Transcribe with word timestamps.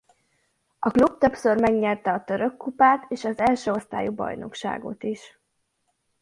A 0.79 0.89
klub 0.91 1.17
többször 1.17 1.61
megnyerte 1.61 2.11
a 2.11 2.23
török 2.23 2.57
kupát 2.57 3.11
és 3.11 3.23
az 3.25 3.37
első 3.39 3.71
osztályú 3.71 4.11
bajnokságot 4.13 5.03
is. 5.03 5.37